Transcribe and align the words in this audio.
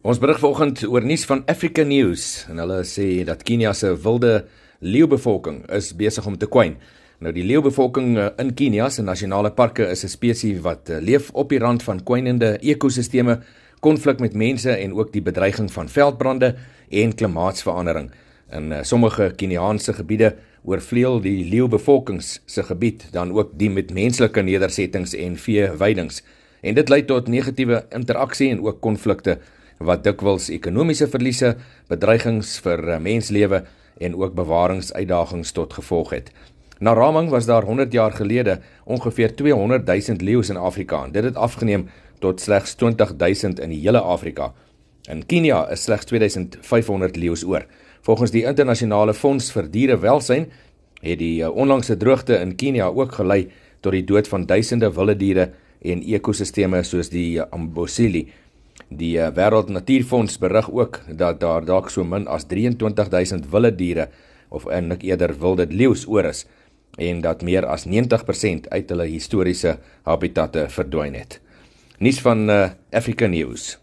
Ons 0.00 0.16
berig 0.16 0.38
vanoggend 0.40 0.80
oor 0.88 1.04
nuus 1.04 1.26
van 1.28 1.42
Africa 1.52 1.82
News 1.84 2.46
en 2.48 2.56
hulle 2.62 2.78
sê 2.88 3.04
dat 3.28 3.42
Kenia 3.44 3.74
se 3.76 3.90
wilde 4.00 4.46
leeubevolking 4.80 5.58
is 5.76 5.90
besig 5.92 6.24
om 6.24 6.38
te 6.40 6.48
kwyn. 6.48 6.78
Nou 7.20 7.34
die 7.36 7.44
leeubevolking 7.44 8.14
eh, 8.16 8.30
in 8.40 8.54
Kenia 8.56 8.86
se 8.88 9.04
nasionale 9.04 9.50
parke 9.52 9.84
is 9.84 10.04
'n 10.04 10.08
spesies 10.08 10.62
wat 10.64 10.88
eh, 10.88 11.02
leef 11.04 11.28
op 11.34 11.52
die 11.52 11.60
rand 11.60 11.82
van 11.82 12.00
kwynende 12.00 12.56
ekosisteme, 12.62 13.42
konflik 13.80 14.20
met 14.20 14.32
mense 14.32 14.72
en 14.72 14.96
ook 14.96 15.12
die 15.12 15.20
bedreiging 15.20 15.68
van 15.68 15.88
veldbrande 15.88 16.54
en 16.88 17.14
klimaatsverandering. 17.14 18.10
In 18.52 18.72
eh, 18.72 18.82
sommige 18.82 19.34
Keniaanse 19.36 19.92
gebiede 19.92 20.34
oorvleuel 20.64 21.20
die 21.20 21.44
leeubevolkings 21.44 22.40
se 22.46 22.62
gebied 22.62 23.12
dan 23.12 23.32
ook 23.32 23.50
die 23.52 23.70
met 23.70 23.92
menslike 23.92 24.40
nedersettings 24.40 25.14
en 25.14 25.36
veeweidings. 25.36 26.22
En 26.62 26.74
dit 26.74 26.88
lei 26.88 27.04
tot 27.04 27.28
negatiewe 27.28 27.84
interaksie 27.90 28.50
en 28.50 28.64
ook 28.64 28.80
konflikte 28.80 29.38
wat 29.80 30.02
dikwels 30.04 30.50
ekonomiese 30.52 31.08
verliese, 31.08 31.54
bedreigings 31.88 32.58
vir 32.64 32.82
eh, 32.84 32.98
menslewe 33.00 33.62
en 34.00 34.16
ook 34.16 34.34
bewaringsuitdagings 34.36 35.52
tot 35.56 35.72
gevolg 35.72 36.12
het. 36.12 36.32
Na 36.80 36.92
raming 36.96 37.30
was 37.32 37.46
daar 37.48 37.64
100 37.64 37.92
jaar 37.92 38.12
gelede 38.12 38.60
ongeveer 38.84 39.34
200 39.36 39.86
000 39.86 40.20
leeu's 40.20 40.48
in 40.48 40.56
Afrika 40.56 41.04
en 41.04 41.12
dit 41.12 41.24
het 41.24 41.36
afgeneem 41.36 41.88
tot 42.20 42.40
slegs 42.40 42.74
20 42.74 43.16
000 43.16 43.60
in 43.60 43.72
die 43.72 43.80
hele 43.80 44.00
Afrika. 44.00 44.52
In 45.08 45.24
Kenia 45.26 45.66
is 45.72 45.82
slegs 45.82 46.04
2500 46.04 47.16
leeu's 47.16 47.44
oor. 47.44 47.64
Volgens 48.00 48.30
die 48.30 48.44
internasionale 48.44 49.14
fonds 49.14 49.50
vir 49.52 49.68
dierewelsyn 49.70 50.46
het 51.00 51.18
die 51.18 51.40
eh, 51.42 51.48
onlangse 51.48 51.96
droogte 51.96 52.36
in 52.40 52.56
Kenia 52.56 52.88
ook 52.92 53.16
gelei 53.16 53.46
tot 53.80 53.96
die 53.96 54.04
dood 54.04 54.28
van 54.28 54.44
duisende 54.46 54.92
wilde 54.92 55.16
diere 55.16 55.50
en 55.80 56.04
ekosisteme 56.04 56.82
soos 56.84 57.08
die 57.08 57.40
eh, 57.40 57.48
Amboseli. 57.50 58.26
Die 58.90 59.16
uh, 59.22 59.28
Wêreld 59.30 59.70
Natuurfonds 59.70 60.38
berig 60.42 60.70
ook 60.70 61.00
dat 61.14 61.40
daar 61.40 61.64
dalk 61.64 61.90
so 61.90 62.02
min 62.04 62.26
as 62.26 62.46
23000 62.50 63.46
wilde 63.50 63.70
diere 63.74 64.08
of 64.50 64.66
eintlik 64.66 65.04
eerder 65.06 65.36
wilde 65.38 65.66
leeu's 65.70 66.08
oor 66.10 66.26
is 66.26 66.46
en 66.98 67.20
dat 67.22 67.44
meer 67.46 67.66
as 67.70 67.86
90% 67.86 68.66
uit 68.68 68.90
hulle 68.90 69.06
historiese 69.06 69.76
habitatte 70.02 70.66
verdwyn 70.74 71.14
het. 71.14 71.38
Nuus 72.02 72.18
van 72.20 72.50
uh, 72.50 72.70
Africa 72.90 73.28
News. 73.30 73.76